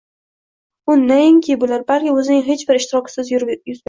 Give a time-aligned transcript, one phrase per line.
[0.93, 3.77] U nainki bular, balki o’zining hech bir ishtirokisiz yuz berdi.